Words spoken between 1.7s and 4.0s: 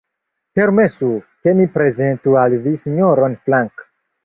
prezentu al vi Sinjoron Frank.